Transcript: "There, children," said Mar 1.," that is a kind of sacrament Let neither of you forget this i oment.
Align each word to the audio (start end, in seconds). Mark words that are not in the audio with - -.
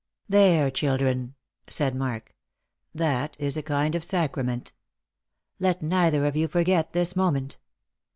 "There, 0.37 0.71
children," 0.71 1.35
said 1.67 1.93
Mar 1.95 2.13
1.," 2.13 2.21
that 2.95 3.37
is 3.39 3.55
a 3.55 3.61
kind 3.61 3.93
of 3.93 4.03
sacrament 4.03 4.71
Let 5.59 5.83
neither 5.83 6.25
of 6.25 6.35
you 6.35 6.47
forget 6.47 6.93
this 6.93 7.15
i 7.15 7.21
oment. 7.21 7.57